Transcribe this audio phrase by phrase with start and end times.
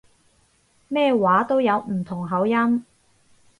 [0.87, 2.83] 咩話都有唔同口音